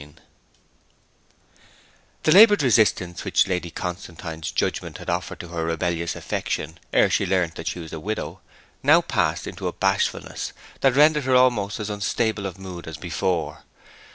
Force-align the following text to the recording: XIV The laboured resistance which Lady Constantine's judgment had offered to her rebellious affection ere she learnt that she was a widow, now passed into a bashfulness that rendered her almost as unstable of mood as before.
XIV 0.01 0.15
The 2.23 2.31
laboured 2.31 2.63
resistance 2.63 3.23
which 3.23 3.47
Lady 3.47 3.69
Constantine's 3.69 4.49
judgment 4.49 4.97
had 4.97 5.11
offered 5.11 5.39
to 5.41 5.49
her 5.49 5.63
rebellious 5.63 6.15
affection 6.15 6.79
ere 6.91 7.07
she 7.07 7.23
learnt 7.23 7.53
that 7.53 7.67
she 7.67 7.77
was 7.77 7.93
a 7.93 7.99
widow, 7.99 8.41
now 8.81 9.01
passed 9.01 9.45
into 9.45 9.67
a 9.67 9.73
bashfulness 9.73 10.53
that 10.79 10.95
rendered 10.95 11.25
her 11.25 11.35
almost 11.35 11.79
as 11.79 11.91
unstable 11.91 12.47
of 12.47 12.57
mood 12.57 12.87
as 12.87 12.97
before. 12.97 13.61